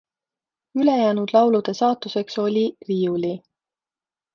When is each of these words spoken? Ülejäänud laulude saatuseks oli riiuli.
Ülejäänud 0.79 1.33
laulude 1.37 1.73
saatuseks 1.83 2.37
oli 2.49 2.67
riiuli. 2.91 3.39